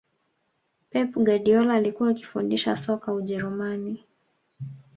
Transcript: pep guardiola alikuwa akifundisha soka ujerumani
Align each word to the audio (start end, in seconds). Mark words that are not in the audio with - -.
pep 0.89 1.13
guardiola 1.19 1.73
alikuwa 1.73 2.09
akifundisha 2.09 2.77
soka 2.77 3.13
ujerumani 3.13 4.05